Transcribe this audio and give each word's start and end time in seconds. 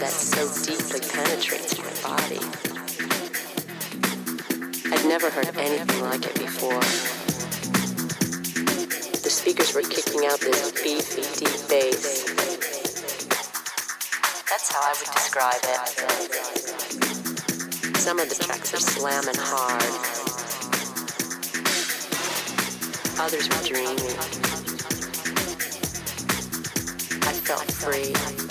that 0.00 0.10
so 0.10 0.46
deeply 0.64 1.00
penetrates 1.00 1.78
my 1.78 1.90
body. 2.02 2.40
I'd 4.92 5.04
never 5.08 5.30
heard 5.30 5.56
anything 5.56 6.02
like 6.02 6.26
it 6.26 6.34
before. 6.34 6.80
The 9.22 9.30
speakers 9.30 9.74
were 9.74 9.82
kicking 9.82 10.26
out 10.26 10.40
this 10.40 10.72
beefy, 10.82 11.22
deep 11.38 11.68
bass. 11.68 12.24
That's 14.50 14.72
how 14.72 14.82
I 14.82 14.94
would 14.98 15.12
describe 15.14 15.64
it. 15.64 15.80
Some 17.96 18.18
of 18.18 18.28
the 18.28 18.34
tracks 18.34 18.74
are 18.74 18.80
slamming 18.80 19.34
hard. 19.38 19.82
Others 23.18 23.48
were 23.48 23.62
dreamy. 23.66 24.12
I 27.22 27.32
felt 27.32 27.70
free. 27.72 28.45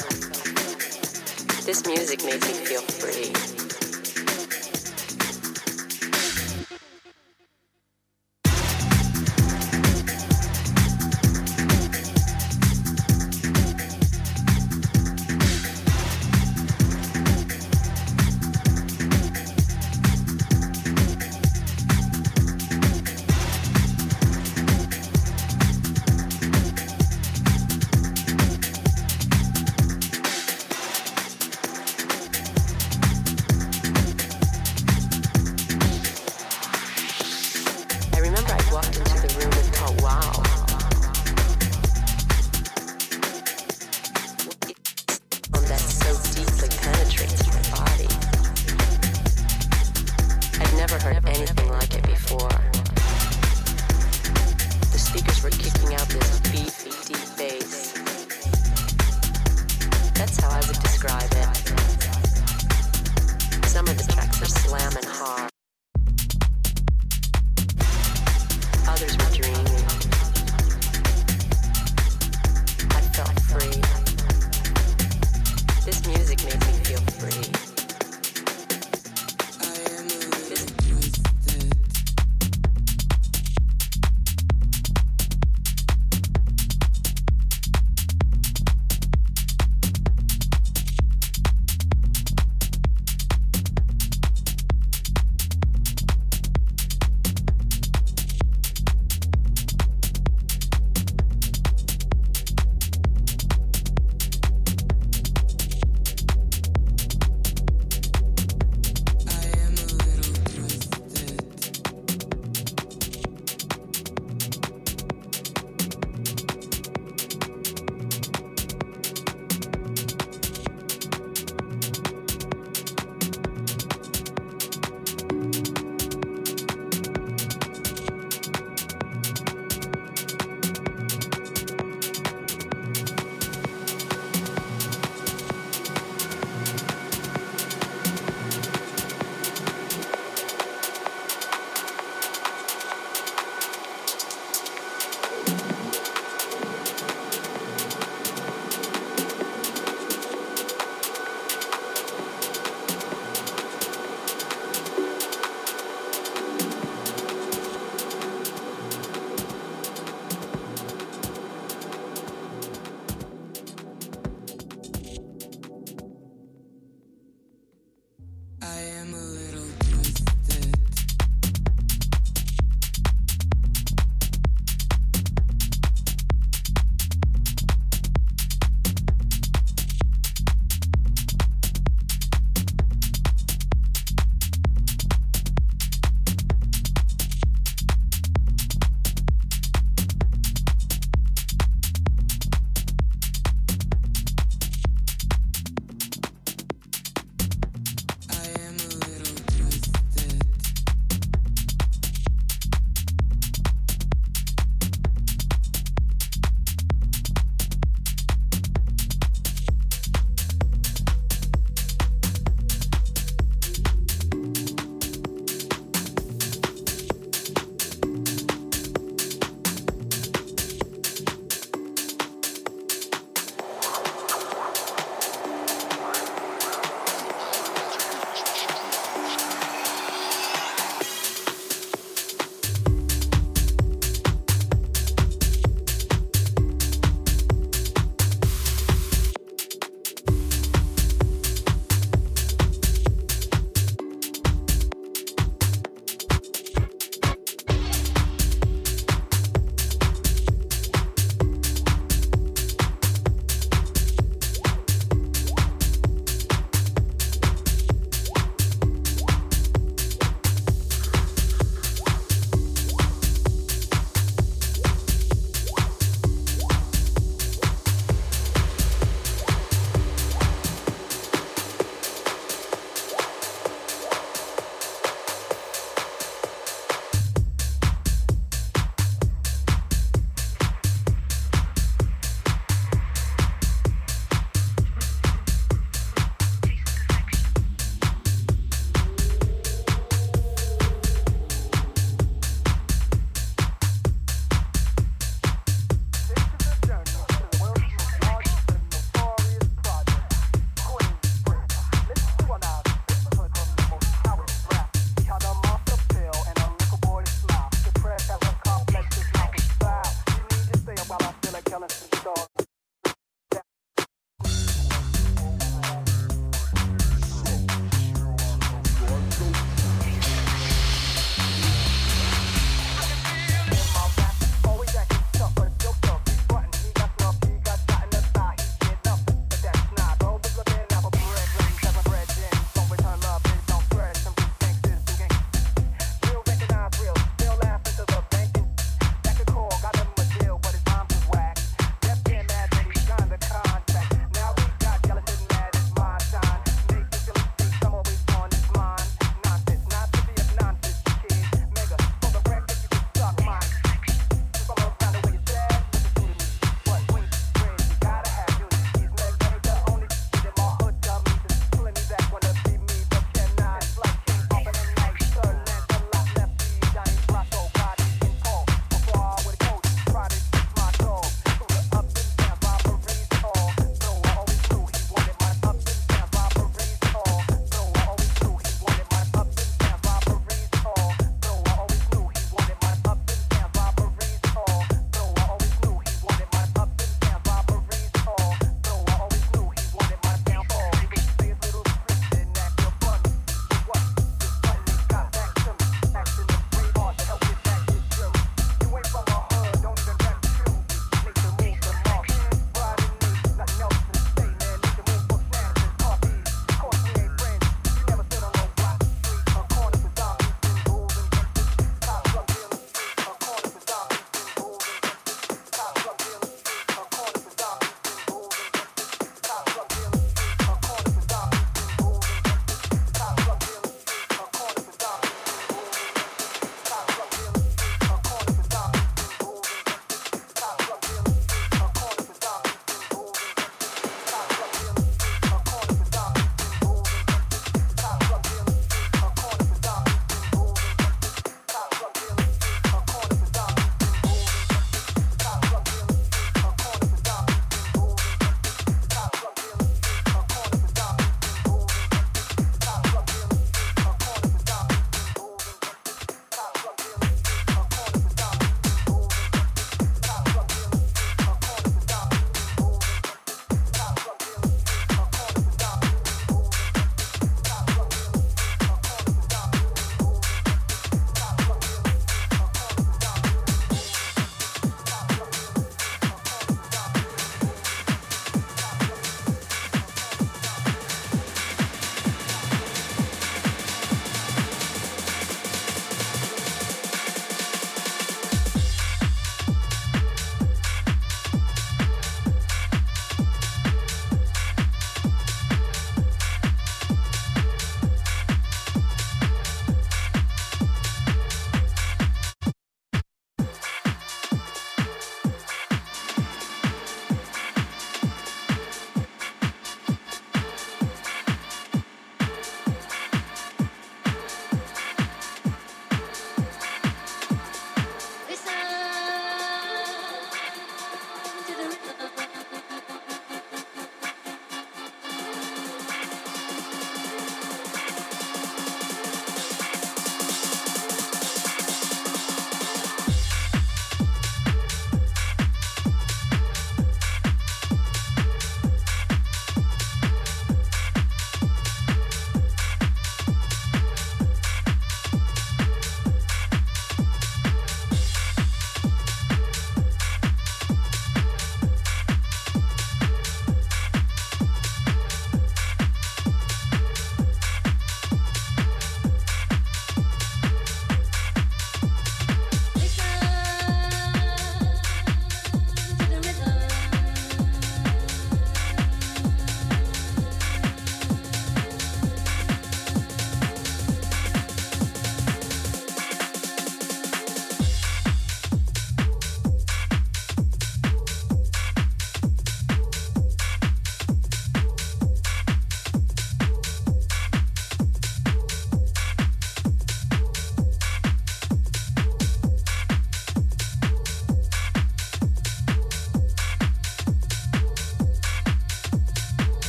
This 1.65 1.83
music 1.87 2.23
makes 2.23 2.47
me 2.47 2.53
feel 2.63 2.81
free. 2.81 3.54